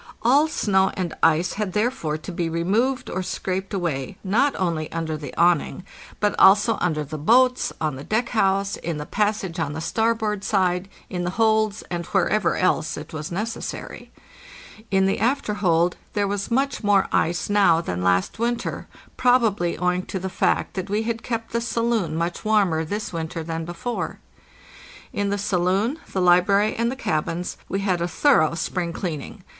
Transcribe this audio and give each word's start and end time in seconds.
All 0.23 0.47
snow 0.47 0.89
and 0.95 1.13
ice 1.21 1.53
had 1.53 1.73
therefore 1.73 2.17
to 2.17 2.31
be 2.31 2.49
re 2.49 2.63
moved 2.63 3.07
or 3.07 3.21
scraped 3.21 3.71
away 3.71 4.17
not 4.23 4.55
only 4.55 4.91
under 4.91 5.15
the 5.15 5.31
awning 5.35 5.85
but 6.19 6.33
also 6.39 6.79
under 6.81 7.01
624 7.01 7.05
APPENDIX 7.05 7.11
the 7.11 7.37
boats, 7.37 7.73
on 7.79 7.95
the 7.97 8.03
deck 8.03 8.29
house, 8.29 8.77
in 8.77 8.97
the 8.97 9.05
passage 9.05 9.59
on 9.59 9.73
the 9.73 9.79
starboard 9.79 10.43
side, 10.43 10.89
in 11.07 11.23
the 11.23 11.29
holds, 11.37 11.83
and 11.91 12.07
wherever 12.07 12.57
else 12.57 12.97
it 12.97 13.13
was 13.13 13.31
necessary. 13.31 14.09
In 14.89 15.05
the 15.05 15.19
after 15.19 15.53
hold 15.53 15.97
there 16.13 16.27
was 16.27 16.49
much 16.49 16.83
more 16.83 17.07
ice 17.11 17.47
now 17.47 17.79
than 17.79 18.01
last 18.01 18.39
winter, 18.39 18.87
proba 19.19 19.55
bly 19.55 19.75
owing 19.75 20.07
to 20.07 20.17
the 20.17 20.29
fact 20.29 20.73
that 20.73 20.89
we 20.89 21.03
had 21.03 21.21
kept 21.21 21.51
the 21.53 21.61
saloon 21.61 22.15
much 22.15 22.43
warmer 22.43 22.83
this 22.83 23.13
winter 23.13 23.43
than 23.43 23.65
before. 23.65 24.19
In 25.13 25.29
the 25.29 25.37
saloon, 25.37 25.99
the 26.11 26.21
library, 26.21 26.75
and 26.75 26.91
the 26.91 26.95
cabins 26.95 27.55
we 27.69 27.81
had 27.81 28.01
a 28.01 28.07
thorough 28.07 28.55
"spring 28.55 28.93
cleaning."" 28.93 29.43